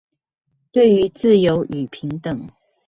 [0.71, 2.49] 對於自由與平等